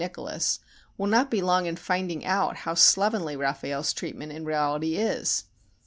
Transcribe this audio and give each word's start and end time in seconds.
Nicholas 0.03 0.57
will 0.97 1.05
not 1.05 1.29
be 1.29 1.43
long 1.43 1.67
in 1.67 1.75
finding 1.75 2.25
out 2.25 2.55
how 2.65 2.73
slovenly 2.73 3.35
Raffaelle's 3.35 3.93
treatment 3.93 4.31
in 4.31 4.45
reality 4.45 4.95
is. 4.95 5.43